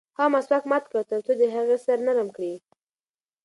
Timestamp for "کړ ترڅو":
0.91-1.31